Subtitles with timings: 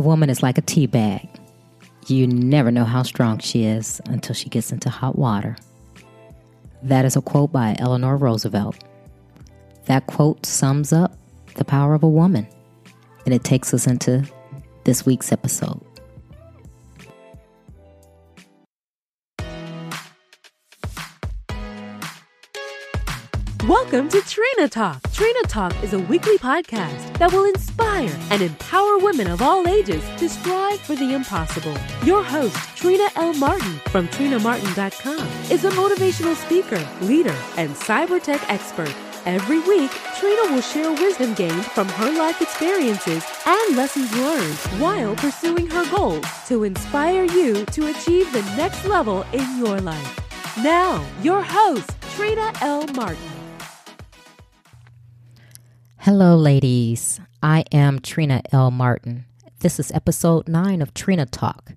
[0.00, 1.28] A woman is like a tea bag.
[2.06, 5.58] You never know how strong she is until she gets into hot water.
[6.82, 8.82] That is a quote by Eleanor Roosevelt.
[9.84, 11.18] That quote sums up
[11.56, 12.46] the power of a woman,
[13.26, 14.24] and it takes us into
[14.84, 15.84] this week's episode.
[23.68, 24.22] Welcome to
[24.60, 25.12] Trina Talk.
[25.14, 30.04] Trina Talk is a weekly podcast that will inspire and empower women of all ages
[30.18, 31.74] to strive for the impossible.
[32.04, 33.32] Your host, Trina L.
[33.32, 38.94] Martin from TrinaMartin.com, is a motivational speaker, leader, and cyber tech expert.
[39.24, 45.16] Every week, Trina will share wisdom gained from her life experiences and lessons learned while
[45.16, 50.20] pursuing her goals to inspire you to achieve the next level in your life.
[50.58, 52.86] Now, your host, Trina L.
[52.88, 53.29] Martin.
[56.12, 57.20] Hello, ladies.
[57.40, 58.72] I am Trina L.
[58.72, 59.26] Martin.
[59.60, 61.74] This is episode 9 of Trina Talk.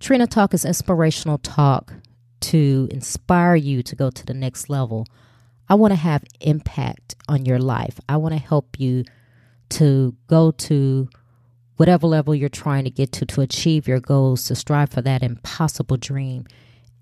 [0.00, 1.94] Trina Talk is inspirational talk
[2.40, 5.06] to inspire you to go to the next level.
[5.66, 7.98] I want to have impact on your life.
[8.06, 9.04] I want to help you
[9.70, 11.08] to go to
[11.78, 15.22] whatever level you're trying to get to to achieve your goals, to strive for that
[15.22, 16.44] impossible dream,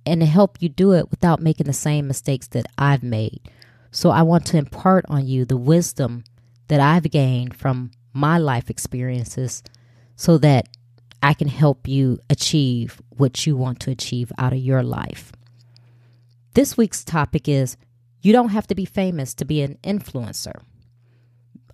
[0.06, 3.41] and to help you do it without making the same mistakes that I've made.
[3.91, 6.22] So I want to impart on you the wisdom
[6.69, 9.62] that I've gained from my life experiences
[10.17, 10.69] so that
[11.23, 15.33] I can help you achieve what you want to achieve out of your life.
[16.55, 17.77] This week's topic is
[18.23, 20.55] you don't have to be famous to be an influencer.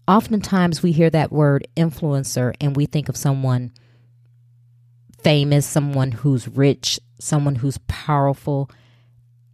[0.08, 3.72] Oftentimes we hear that word influencer and we think of someone
[5.22, 8.68] famous, someone who's rich, someone who's powerful.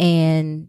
[0.01, 0.69] And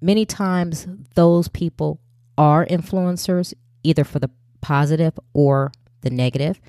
[0.00, 2.00] many times those people
[2.36, 6.60] are influencers either for the positive or the negative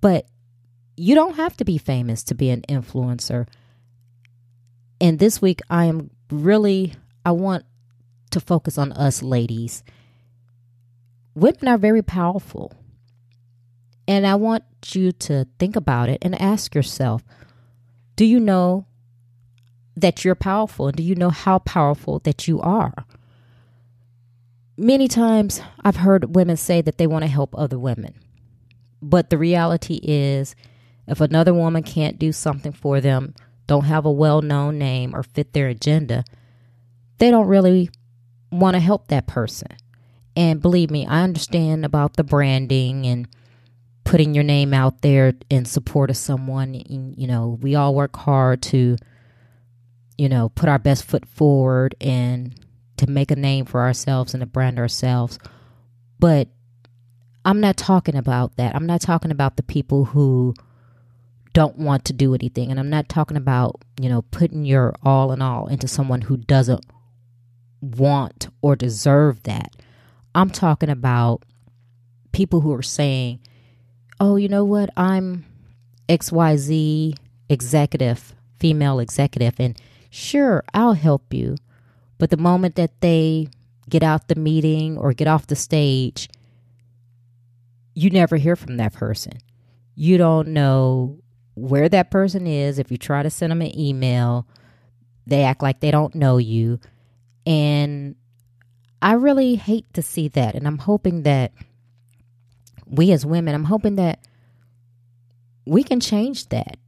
[0.00, 0.26] but
[0.96, 3.46] you don't have to be famous to be an influencer
[5.00, 6.94] and this week i am really
[7.24, 7.64] i want
[8.30, 9.84] to focus on us ladies
[11.34, 12.72] women are very powerful
[14.08, 17.22] and i want you to think about it and ask yourself
[18.16, 18.86] do you know
[19.96, 20.88] that you're powerful?
[20.88, 22.94] And do you know how powerful that you are?
[24.76, 28.14] Many times I've heard women say that they want to help other women.
[29.00, 30.54] But the reality is,
[31.06, 33.34] if another woman can't do something for them,
[33.66, 36.24] don't have a well known name, or fit their agenda,
[37.18, 37.90] they don't really
[38.52, 39.68] want to help that person.
[40.34, 43.28] And believe me, I understand about the branding and
[44.04, 46.74] putting your name out there in support of someone.
[46.74, 48.96] You know, we all work hard to
[50.18, 52.58] you know, put our best foot forward and
[52.98, 55.38] to make a name for ourselves and to brand ourselves.
[56.18, 56.48] But
[57.44, 58.74] I'm not talking about that.
[58.74, 60.54] I'm not talking about the people who
[61.52, 62.70] don't want to do anything.
[62.70, 66.36] And I'm not talking about, you know, putting your all in all into someone who
[66.36, 66.84] doesn't
[67.80, 69.74] want or deserve that.
[70.34, 71.44] I'm talking about
[72.32, 73.40] people who are saying,
[74.20, 74.90] oh, you know what?
[74.96, 75.44] I'm
[76.08, 77.16] XYZ
[77.48, 79.80] executive, female executive, and
[80.10, 81.56] Sure, I'll help you.
[82.18, 83.48] But the moment that they
[83.88, 86.28] get out the meeting or get off the stage,
[87.94, 89.38] you never hear from that person.
[89.94, 91.18] You don't know
[91.54, 92.78] where that person is.
[92.78, 94.46] If you try to send them an email,
[95.26, 96.80] they act like they don't know you.
[97.46, 98.16] And
[99.00, 100.54] I really hate to see that.
[100.54, 101.52] And I'm hoping that
[102.86, 104.20] we as women, I'm hoping that
[105.64, 106.78] we can change that.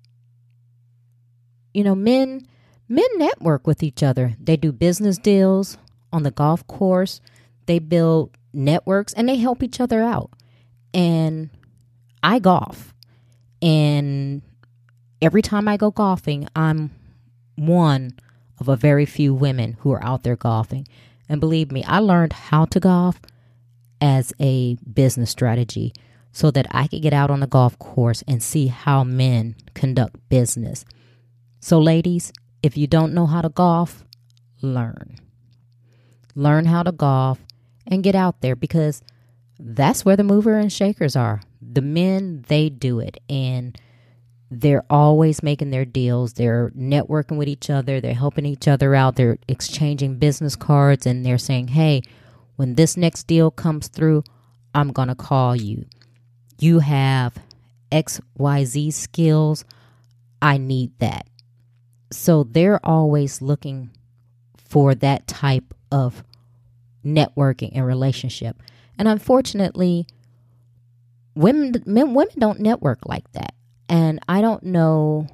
[1.75, 2.47] You know, men
[2.89, 4.37] Men network with each other.
[4.41, 5.79] They do business deals
[6.13, 7.21] on the golf course,
[7.67, 10.31] they build networks, and they help each other out.
[10.95, 11.51] And
[12.23, 12.95] I golf.
[13.61, 14.43] And
[15.21, 16.91] every time I go golfing, I'm
[17.57, 18.13] one
[18.59, 20.87] of a very few women who are out there golfing.
[21.29, 23.21] And believe me, I learned how to golf
[24.01, 25.93] as a business strategy
[26.33, 30.17] so that I could get out on the golf course and see how men conduct
[30.29, 30.85] business.
[31.61, 32.33] So, ladies,
[32.63, 34.05] if you don't know how to golf,
[34.61, 35.17] learn.
[36.35, 37.39] Learn how to golf
[37.87, 39.03] and get out there because
[39.59, 41.43] that's where the mover and shakers are.
[41.61, 43.19] The men, they do it.
[43.29, 43.79] And
[44.51, 46.35] they're always making their deals.
[46.35, 48.01] They're networking with each other.
[48.01, 49.17] They're helping each other out.
[49.17, 52.03] They're exchanging business cards and they're saying, hey,
[52.57, 54.25] when this next deal comes through,
[54.75, 55.87] I'm going to call you.
[56.61, 57.37] You have
[57.93, 59.65] XYZ skills.
[60.41, 61.27] I need that.
[62.11, 63.91] So they're always looking
[64.57, 66.23] for that type of
[67.05, 68.61] networking and relationship.
[68.99, 70.07] And unfortunately,
[71.35, 73.55] women men, women don't network like that.
[73.89, 75.29] And I don't know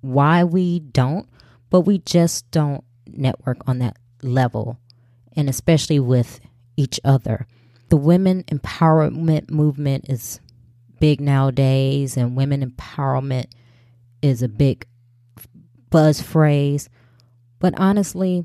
[0.00, 1.28] why we don't,
[1.70, 4.78] but we just don't network on that level
[5.36, 6.40] and especially with
[6.76, 7.46] each other.
[7.88, 10.40] The women empowerment movement is
[11.00, 13.46] big nowadays and women empowerment
[14.20, 14.86] is a big
[15.90, 16.88] buzz phrase.
[17.58, 18.44] But honestly,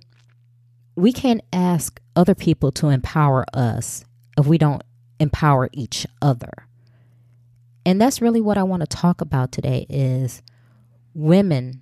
[0.95, 4.06] we can't ask other people to empower us
[4.38, 4.84] if we don't
[5.19, 6.68] empower each other.
[7.86, 10.42] And that's really what I want to talk about today is
[11.13, 11.81] women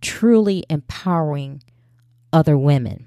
[0.00, 1.62] truly empowering
[2.32, 3.06] other women.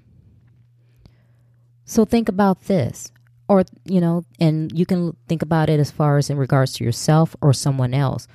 [1.85, 3.11] So think about this
[3.47, 6.83] or you know, and you can think about it as far as in regards to
[6.83, 8.27] yourself or someone else.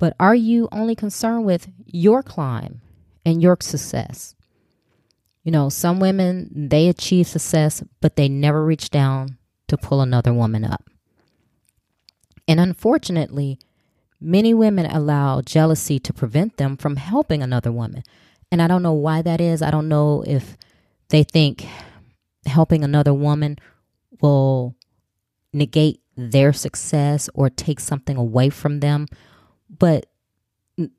[0.00, 2.80] But are you only concerned with your climb
[3.24, 4.34] and your success?
[5.44, 9.36] You know, some women they achieve success, but they never reach down
[9.68, 10.88] to pull another woman up.
[12.48, 13.58] And unfortunately,
[14.18, 18.02] many women allow jealousy to prevent them from helping another woman.
[18.50, 19.60] And I don't know why that is.
[19.60, 20.56] I don't know if
[21.10, 21.66] they think
[22.46, 23.58] helping another woman
[24.22, 24.74] will
[25.52, 29.06] negate their success or take something away from them.
[29.78, 30.06] But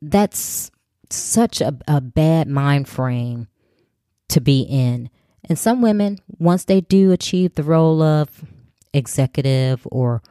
[0.00, 0.70] that's
[1.10, 3.48] such a, a bad mind frame
[4.28, 5.10] to be in.
[5.48, 8.44] And some women, once they do achieve the role of
[8.94, 10.22] executive or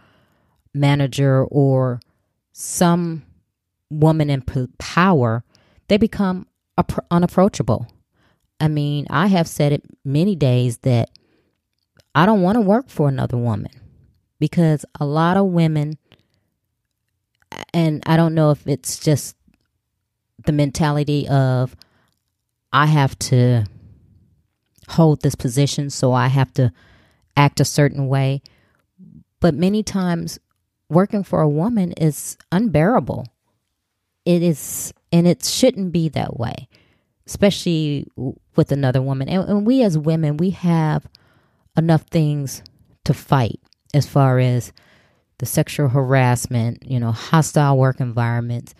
[0.73, 1.99] manager or
[2.53, 3.23] some
[3.89, 4.43] woman in
[4.79, 5.43] power,
[5.87, 6.47] they become
[7.09, 7.87] unapproachable.
[8.59, 11.09] I mean, I have said it many days that
[12.15, 13.71] I don't want to work for another woman
[14.39, 15.97] because a lot of women,
[17.73, 19.35] and I don't know if it's just
[20.45, 21.75] the mentality of
[22.73, 23.65] I have to
[24.89, 26.71] hold this position, so I have to
[27.35, 28.41] act a certain way.
[29.39, 30.39] But many times,
[30.89, 33.25] working for a woman is unbearable.
[34.25, 36.67] It is, and it shouldn't be that way,
[37.25, 38.07] especially
[38.55, 39.27] with another woman.
[39.29, 41.07] And, and we as women, we have
[41.75, 42.61] enough things
[43.05, 43.59] to fight
[43.93, 44.71] as far as
[45.41, 48.75] the sexual harassment, you know, hostile work environments,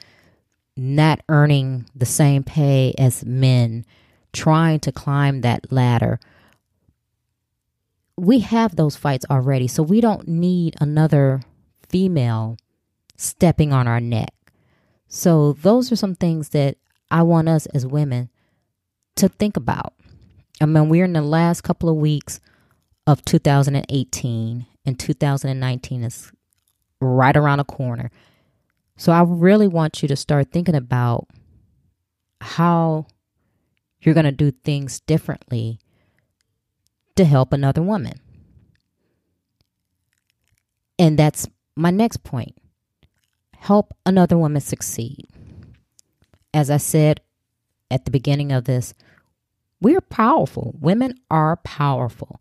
[0.77, 3.83] not earning the same pay as men,
[4.31, 6.19] trying to climb that ladder.
[8.15, 11.41] We have those fights already, so we don't need another
[11.89, 12.57] female
[13.17, 14.31] stepping on our neck.
[15.07, 16.77] So, those are some things that
[17.09, 18.29] I want us as women
[19.15, 19.95] to think about.
[20.61, 22.39] I mean, we're in the last couple of weeks
[23.07, 26.31] of 2018 and 2019 is
[27.01, 28.11] right around the corner.
[28.95, 31.27] So I really want you to start thinking about
[32.39, 33.07] how
[34.01, 35.79] you're going to do things differently
[37.15, 38.19] to help another woman.
[40.97, 42.55] And that's my next point.
[43.57, 45.27] Help another woman succeed.
[46.53, 47.21] As I said
[47.89, 48.93] at the beginning of this,
[49.81, 50.75] we're powerful.
[50.79, 52.39] Women are powerful.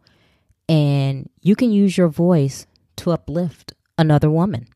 [0.69, 2.67] And you can use your voice
[2.97, 4.67] to uplift another woman.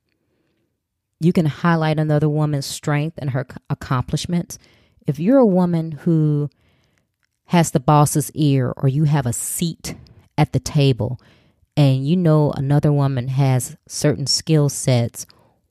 [1.18, 4.58] You can highlight another woman's strength and her accomplishments.
[5.06, 6.50] If you're a woman who
[7.46, 9.96] has the boss's ear or you have a seat
[10.36, 11.18] at the table
[11.76, 15.26] and you know another woman has certain skill sets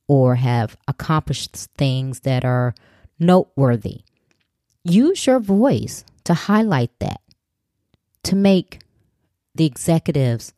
[0.08, 2.74] or have accomplished things that are
[3.20, 4.02] noteworthy,
[4.84, 7.22] use your voice to highlight that,
[8.24, 8.80] to make
[9.56, 10.54] the executives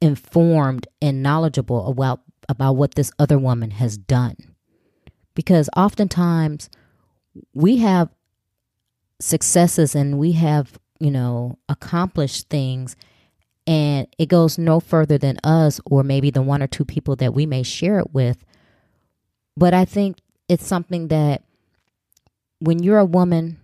[0.00, 4.36] informed and knowledgeable about about what this other woman has done
[5.34, 6.68] because oftentimes
[7.54, 8.08] we have
[9.20, 12.96] successes and we have you know accomplished things
[13.66, 17.34] and it goes no further than us or maybe the one or two people that
[17.34, 18.44] we may share it with
[19.56, 21.44] but i think it's something that
[22.58, 23.58] when you're a woman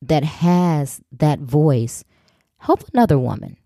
[0.00, 2.04] that has that voice
[2.62, 3.56] help another woman.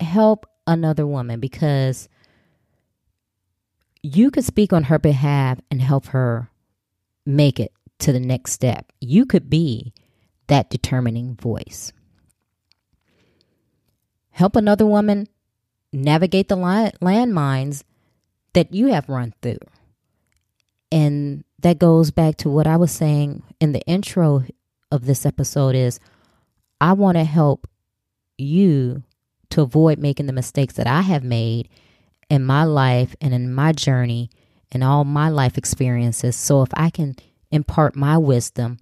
[0.00, 2.08] Help another woman because
[4.02, 6.50] you could speak on her behalf and help her
[7.26, 8.92] make it to the next step.
[9.00, 9.92] You could be
[10.46, 11.92] that determining voice.
[14.30, 15.26] Help another woman
[15.92, 17.82] navigate the landmines
[18.52, 19.58] that you have run through.
[20.92, 24.44] And that goes back to what I was saying in the intro
[24.92, 25.98] of this episode is
[26.80, 27.66] I want to help
[28.38, 29.02] you
[29.50, 31.68] to avoid making the mistakes that I have made
[32.28, 34.30] in my life and in my journey
[34.70, 36.36] and all my life experiences.
[36.36, 37.16] So if I can
[37.50, 38.78] impart my wisdom,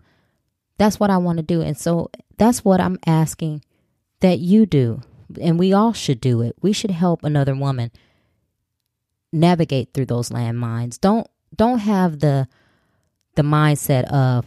[0.78, 1.62] that's what I want to do.
[1.62, 3.64] And so that's what I'm asking
[4.20, 5.00] that you do.
[5.40, 6.56] And we all should do it.
[6.60, 7.90] We should help another woman
[9.32, 11.00] navigate through those landmines.
[11.00, 12.48] Don't don't have the
[13.34, 14.46] the mindset of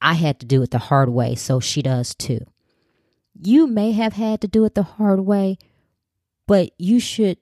[0.00, 2.40] I had to do it the hard way, so she does too.
[3.34, 5.58] You may have had to do it the hard way,
[6.46, 7.38] but you should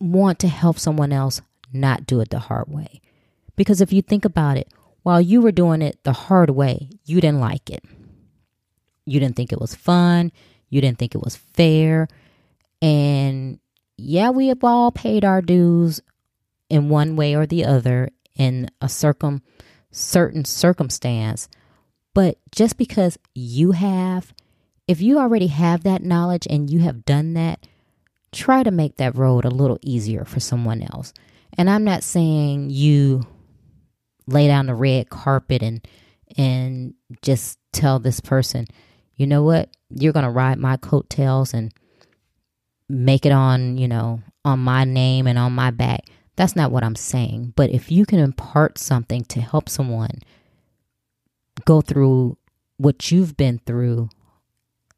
[0.00, 1.40] want to help someone else
[1.72, 3.00] not do it the hard way.
[3.56, 4.68] Because if you think about it,
[5.02, 7.84] while you were doing it the hard way, you didn't like it.
[9.04, 10.32] You didn't think it was fun.
[10.68, 12.08] You didn't think it was fair.
[12.82, 13.60] And
[13.96, 16.00] yeah, we have all paid our dues
[16.68, 19.42] in one way or the other in a circum
[19.90, 21.48] certain circumstance.
[22.14, 24.34] But just because you have,
[24.88, 27.66] if you already have that knowledge and you have done that,
[28.32, 31.12] try to make that road a little easier for someone else.
[31.58, 33.26] And I'm not saying you
[34.26, 35.86] lay down the red carpet and
[36.36, 38.66] and just tell this person,
[39.14, 41.72] you know what, you're gonna ride my coattails and
[42.88, 46.02] make it on, you know, on my name and on my back.
[46.36, 47.54] That's not what I'm saying.
[47.56, 50.20] But if you can impart something to help someone
[51.64, 52.36] go through
[52.76, 54.10] what you've been through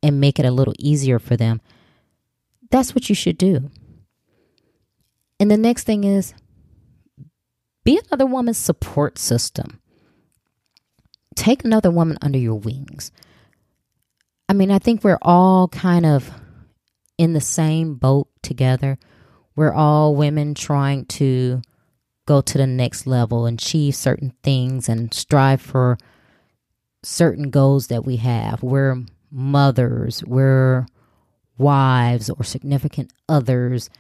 [0.03, 1.61] and make it a little easier for them,
[2.71, 3.71] that's what you should do.
[5.41, 6.35] And the next thing is
[7.85, 9.81] be another woman's support system.
[11.35, 13.13] Take another woman under your wings.
[14.49, 16.31] I mean, I think we're all kind of
[17.17, 18.99] in the same boat together.
[19.55, 21.63] We're all women trying to
[22.27, 25.99] go to the next level and achieve certain things and strive for
[27.03, 28.63] certain goals that we have.
[28.63, 30.87] We're mothers, we're
[31.57, 33.91] wives or significant others,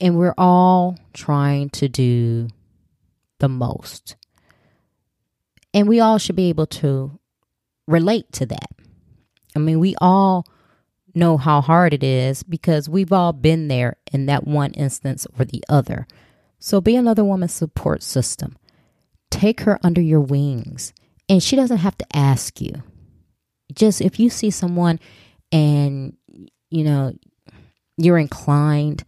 [0.00, 2.48] and we're all trying to do
[3.38, 4.16] the most.
[5.72, 7.18] And we all should be able to
[7.86, 8.70] relate to that.
[9.54, 10.46] I mean, we all
[11.14, 15.44] know how hard it is because we've all been there in that one instance or
[15.44, 16.06] the other.
[16.58, 18.56] So be another woman's support system.
[19.30, 20.92] Take her under your wings.
[21.28, 22.82] And she doesn't have to ask you.
[23.74, 25.00] Just if you see someone
[25.50, 26.16] and,
[26.70, 27.12] you know,
[27.96, 29.04] you're inclined,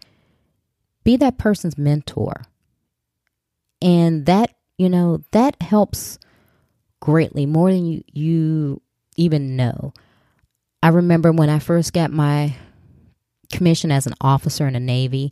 [1.05, 2.43] be that person's mentor.
[3.83, 6.19] And that, you know, that helps
[7.01, 8.83] greatly more than you, you
[9.17, 9.93] even know.
[10.83, 12.57] I remember when I first got my
[13.53, 15.31] commission as an officer in the Navy,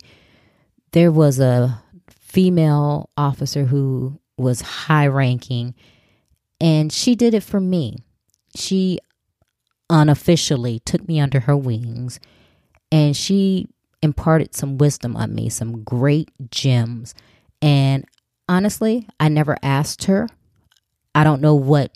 [0.91, 5.75] there was a female officer who was high ranking,
[6.59, 7.97] and she did it for me.
[8.55, 8.99] She
[9.93, 12.19] unofficially took me under her wings
[12.91, 13.69] and she
[14.01, 17.13] imparted some wisdom on me, some great gems.
[17.61, 18.03] And
[18.49, 20.27] honestly, I never asked her.
[21.13, 21.95] I don't know what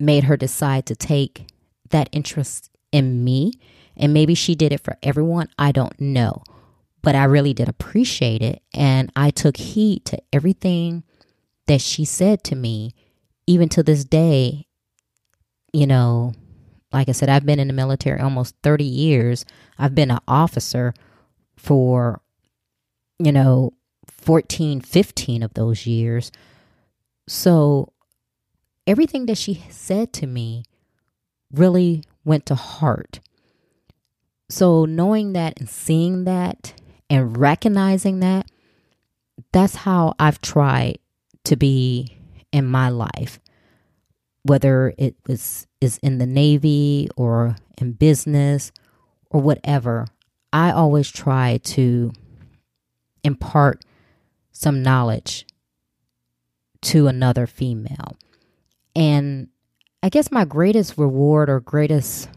[0.00, 1.46] made her decide to take
[1.90, 3.52] that interest in me.
[3.96, 5.48] And maybe she did it for everyone.
[5.56, 6.42] I don't know.
[7.00, 8.60] But I really did appreciate it.
[8.74, 11.04] And I took heed to everything
[11.66, 12.92] that she said to me,
[13.46, 14.66] even to this day.
[15.72, 16.32] You know,
[16.92, 19.44] like I said, I've been in the military almost 30 years.
[19.78, 20.92] I've been an officer
[21.56, 22.20] for,
[23.18, 23.72] you know,
[24.08, 26.32] 14, 15 of those years.
[27.28, 27.92] So
[28.86, 30.64] everything that she said to me
[31.52, 33.20] really went to heart.
[34.48, 36.74] So, knowing that and seeing that
[37.08, 38.50] and recognizing that,
[39.52, 40.98] that's how I've tried
[41.44, 42.18] to be
[42.50, 43.38] in my life.
[44.42, 48.72] Whether it was is in the Navy or in business
[49.30, 50.06] or whatever,
[50.52, 52.12] I always try to
[53.22, 53.84] impart
[54.52, 55.46] some knowledge
[56.82, 58.16] to another female.
[58.94, 59.48] And
[60.02, 62.28] I guess my greatest reward or greatest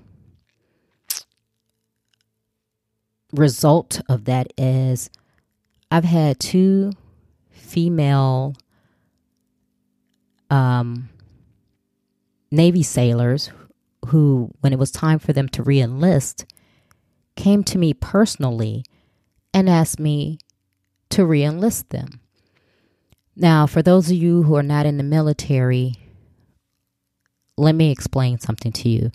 [3.31, 5.09] result of that is
[5.89, 6.91] I've had two
[7.49, 8.55] female
[10.49, 11.09] um,
[12.53, 13.49] Navy sailors
[14.09, 16.45] who, when it was time for them to reenlist,
[17.35, 18.85] came to me personally
[19.55, 20.37] and asked me
[21.09, 22.19] to reenlist them.
[23.35, 25.95] Now, for those of you who are not in the military,
[27.57, 29.09] let me explain something to you.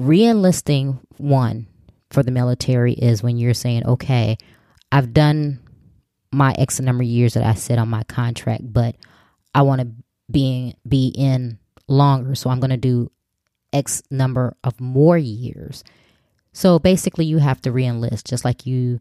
[0.00, 1.66] Reenlisting one
[2.10, 4.38] for the military is when you're saying, okay,
[4.90, 5.60] I've done
[6.32, 8.96] my X number of years that I said on my contract, but
[9.54, 9.88] I want to
[10.30, 11.58] be be in
[11.88, 13.10] longer, so I'm going to do
[13.72, 15.84] X number of more years.
[16.52, 19.00] So basically, you have to reenlist, just like you,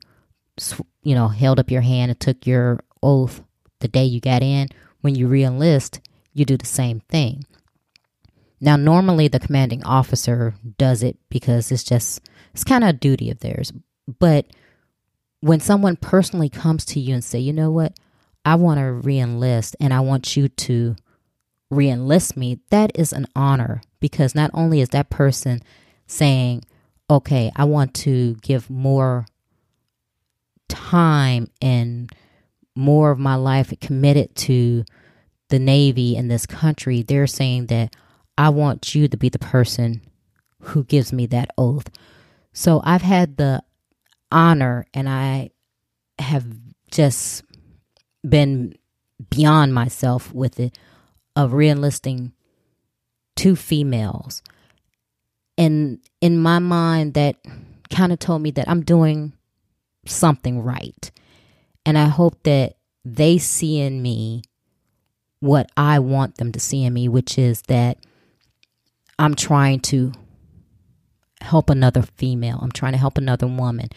[1.02, 3.42] you know, held up your hand and took your oath
[3.80, 4.70] the day you got in.
[5.02, 6.00] When you reenlist,
[6.34, 7.46] you do the same thing.
[8.62, 12.22] Now, normally the commanding officer does it because it's just,
[12.54, 13.72] it's kind of a duty of theirs.
[14.20, 14.48] But
[15.40, 17.94] when someone personally comes to you and say, you know what,
[18.44, 20.96] I want to reenlist and I want you to
[21.72, 25.62] reenlist me, that is an honor because not only is that person
[26.08, 26.64] saying,
[27.10, 29.26] okay, I want to give more
[30.68, 32.12] time and
[32.76, 34.84] more of my life committed to
[35.50, 37.96] the Navy in this country, they're saying that
[38.38, 40.02] I want you to be the person
[40.62, 41.90] who gives me that oath.
[42.54, 43.64] So I've had the
[44.32, 45.50] honor and I
[46.20, 46.46] have
[46.92, 47.44] just
[48.28, 48.76] been
[49.30, 50.78] beyond myself with it
[51.44, 52.32] of reenlisting
[53.36, 54.42] two females.
[55.58, 57.38] And in my mind, that
[57.90, 59.34] kind of told me that I'm doing
[60.06, 61.12] something right.
[61.86, 64.44] And I hope that they see in me
[65.40, 67.98] what I want them to see in me, which is that
[69.18, 70.12] I'm trying to
[71.42, 72.60] help another female.
[72.62, 73.90] I'm trying to help another woman.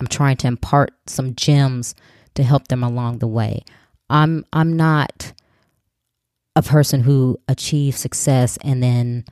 [0.00, 1.94] I'm trying to impart some gems
[2.34, 3.62] to help them along the way.
[4.08, 5.32] I'm I'm not
[6.56, 9.24] a person who achieves success and then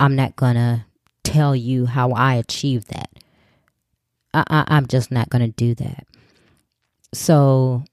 [0.00, 0.86] I'm not gonna
[1.24, 3.10] tell you how I achieved that.
[4.34, 6.06] I, I, I'm just not gonna do that.
[7.14, 7.84] So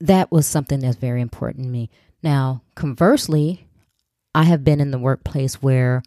[0.00, 1.90] that was something that's very important to me.
[2.22, 3.66] Now, conversely,
[4.34, 6.02] I have been in the workplace where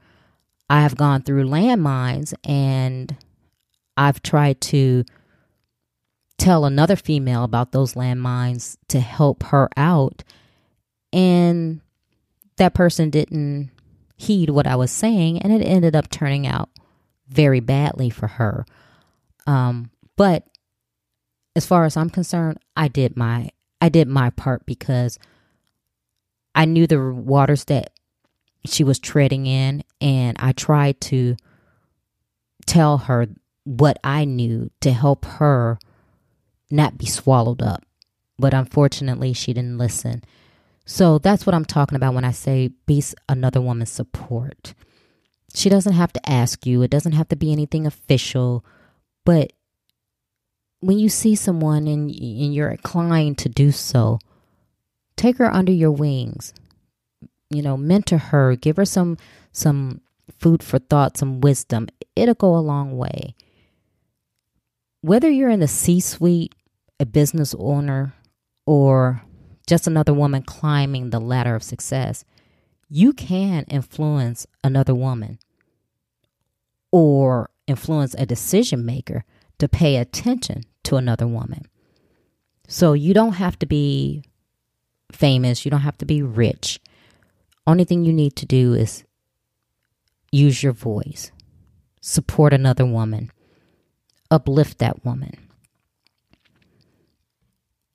[0.70, 3.16] I have gone through landmines and
[3.96, 5.06] I've tried to
[6.38, 10.24] tell another female about those landmines to help her out.
[11.14, 11.82] And
[12.58, 13.72] that person didn't
[14.18, 16.70] heed what I was saying, and it ended up turning out
[17.30, 18.66] very badly for her.
[19.46, 20.48] Um, but
[21.56, 23.50] as far as I'm concerned, I did my
[23.80, 25.20] I did my part because
[26.56, 27.92] I knew the waters that
[28.66, 31.36] she was treading in, and I tried to
[32.66, 33.28] tell her
[33.64, 35.78] what I knew to help her
[36.72, 37.84] not be swallowed up.
[38.40, 40.24] But unfortunately, she didn't listen.
[40.90, 44.74] So that's what I'm talking about when I say be another woman's support.
[45.54, 48.64] She doesn't have to ask you, it doesn't have to be anything official,
[49.26, 49.52] but
[50.80, 54.20] when you see someone and, and you're inclined to do so,
[55.18, 56.54] take her under your wings.
[57.50, 59.18] You know, mentor her, give her some
[59.52, 60.00] some
[60.40, 61.90] food for thought, some wisdom.
[62.16, 63.36] It'll go a long way.
[65.02, 66.56] Whether you're in the C-suite,
[66.98, 68.14] a business owner,
[68.66, 69.22] or
[69.68, 72.24] just another woman climbing the ladder of success,
[72.90, 75.40] you can influence another woman
[76.92, 79.26] or influence a decision maker
[79.60, 81.66] to pay attention to another woman.
[82.68, 84.24] So you don't have to be
[85.12, 86.80] famous, you don't have to be rich.
[87.66, 89.04] Only thing you need to do is
[90.32, 91.32] use your voice,
[92.00, 93.32] support another woman,
[94.32, 95.34] uplift that woman.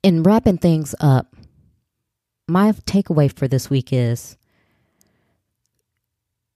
[0.03, 1.33] In wrapping things up,
[2.47, 4.37] my takeaway for this week is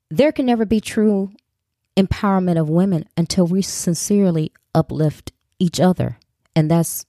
[0.10, 1.32] there can never be true
[1.96, 6.20] empowerment of women until we sincerely uplift each other.
[6.56, 7.06] And that's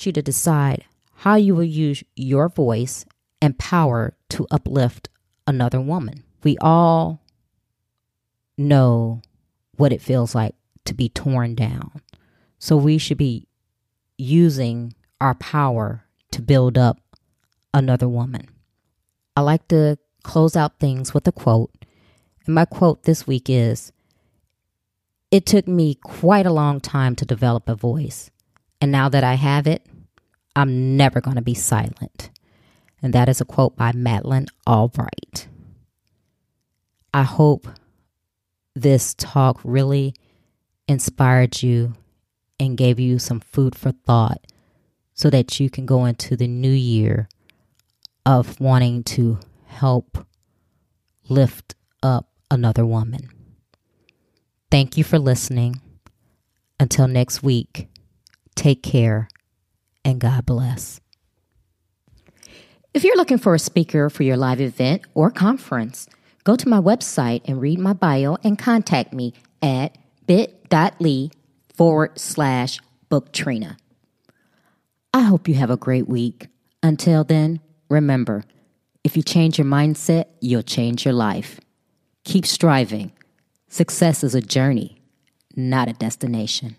[0.00, 0.84] you to decide
[1.16, 3.04] how you will use your voice
[3.42, 5.10] and power to uplift
[5.46, 6.24] another woman.
[6.42, 7.22] We all
[8.56, 9.20] know
[9.76, 10.54] what it feels like
[10.86, 12.00] to be torn down.
[12.58, 13.46] So we should be
[14.16, 16.98] using our power to build up
[17.72, 18.48] another woman.
[19.36, 21.72] I like to close out things with a quote.
[22.46, 23.92] And my quote this week is
[25.30, 28.30] it took me quite a long time to develop a voice.
[28.80, 29.86] And now that I have it,
[30.56, 32.30] I'm never going to be silent.
[33.02, 35.48] And that is a quote by Madeleine Albright.
[37.14, 37.66] I hope
[38.74, 40.14] this talk really
[40.86, 41.94] inspired you
[42.58, 44.46] and gave you some food for thought
[45.14, 47.28] so that you can go into the new year
[48.24, 50.26] of wanting to help
[51.28, 53.30] lift up another woman.
[54.70, 55.80] Thank you for listening.
[56.78, 57.88] Until next week,
[58.54, 59.28] take care
[60.04, 61.00] and God bless.
[62.92, 66.08] If you're looking for a speaker for your live event or conference,
[66.44, 71.30] go to my website and read my bio and contact me at bit.ly
[71.74, 73.76] forward slash book Trina.
[75.12, 76.48] I hope you have a great week.
[76.82, 78.44] Until then, remember
[79.04, 81.60] if you change your mindset, you'll change your life.
[82.24, 83.12] Keep striving
[83.72, 85.00] Success is a journey,
[85.54, 86.74] not a destination.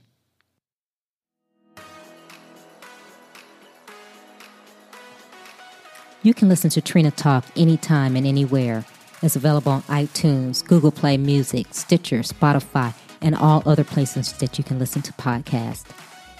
[6.21, 8.83] You can listen to Trina Talk anytime and anywhere.
[9.21, 14.65] It's available on iTunes, Google Play Music, Stitcher, Spotify, and all other places that you
[14.65, 15.85] can listen to podcasts.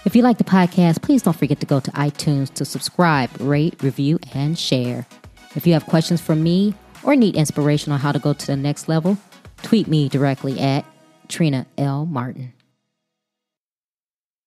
[0.04, 3.82] If you like the podcast, please don't forget to go to iTunes to subscribe, rate,
[3.84, 5.06] review, and share.
[5.56, 8.56] If you have questions for me or need inspiration on how to go to the
[8.56, 9.18] next level,
[9.62, 10.86] tweet me directly at
[11.28, 12.08] Trina L.
[12.08, 12.52] Martin.